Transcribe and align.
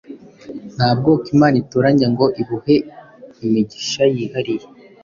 nta 0.75 0.89
bwoko 0.97 1.25
Imana 1.35 1.55
itoranya 1.63 2.07
ngo 2.13 2.25
ibuhe 2.41 2.75
imigisha 3.45 4.03
yihariye 4.15 4.65